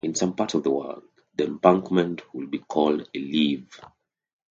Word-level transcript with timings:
In 0.03 0.15
some 0.15 0.35
parts 0.35 0.55
of 0.55 0.63
the 0.63 0.71
world, 0.71 1.03
the 1.37 1.45
embankment 1.45 2.23
would 2.33 2.49
be 2.49 2.57
called 2.57 3.07
a 3.13 3.19
levee. 3.19 3.67